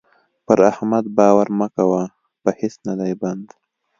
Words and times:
پر 0.45 0.59
احمد 0.71 1.05
باور 1.17 1.47
مه 1.59 1.67
کوه؛ 1.75 2.01
په 2.41 2.49
هيڅ 2.59 2.75
نه 2.87 2.93
دی 2.99 3.13
بند. 3.21 3.45